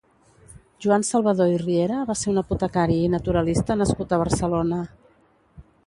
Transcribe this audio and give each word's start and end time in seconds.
Joan 0.85 1.03
Salvador 1.09 1.51
i 1.51 1.59
Riera 1.63 1.99
va 2.11 2.17
ser 2.23 2.31
un 2.33 2.41
apotecari 2.45 2.99
i 3.03 3.13
naturalista 3.17 3.79
nascut 3.83 4.17
a 4.17 4.21
Barcelona. 4.27 4.85